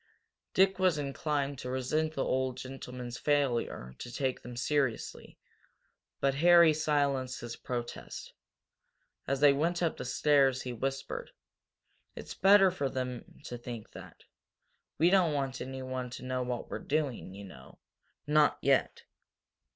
Dick 0.55 0.79
was 0.79 0.97
inclined 0.97 1.59
to 1.59 1.69
resent 1.69 2.15
the 2.15 2.25
old 2.25 2.57
gentleman's 2.57 3.19
failure 3.19 3.93
to 3.99 4.11
take 4.11 4.41
them 4.41 4.57
seriously, 4.57 5.37
but 6.19 6.33
Harry 6.33 6.73
silenced 6.73 7.41
his 7.41 7.55
protest. 7.55 8.33
As 9.27 9.41
they 9.41 9.53
went 9.53 9.83
up 9.83 9.97
the 9.97 10.05
stairs 10.05 10.63
he 10.63 10.73
whispered: 10.73 11.29
"It's 12.15 12.33
better 12.33 12.71
for 12.71 12.89
him 12.89 13.41
to 13.43 13.59
think 13.59 13.91
that. 13.91 14.23
We 14.97 15.11
don't 15.11 15.35
want 15.35 15.61
anyone 15.61 16.09
to 16.17 16.23
know 16.23 16.41
what 16.41 16.71
we're 16.71 16.79
doing, 16.79 17.35
you 17.35 17.43
know 17.45 17.77
not 18.25 18.57
yet." 18.59 19.03